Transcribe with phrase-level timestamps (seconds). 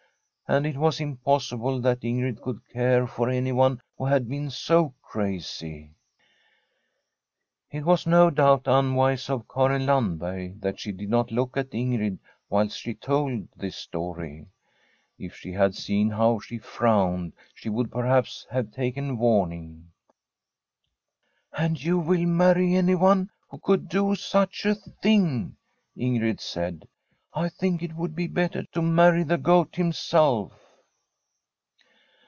[0.47, 5.01] And it was impossible that Ingrid could care for anyone who had been 80 crazy.
[5.01, 5.87] rxo9] From a SWEDISH
[7.45, 11.69] HOMESTEAD It was, no doubt, unwise of Karin Landberg that she did not look at
[11.73, 12.19] Ingrid
[12.49, 14.49] whilst she told this story.
[15.17, 19.91] If she had seen how she frowned, she would perhaps have taken warning.
[21.05, 25.55] * And you will marry anyone who could do such a tiling
[25.95, 26.89] I' Ingrid said.'
[27.33, 30.51] I think it would be better to marry the Goat himself.'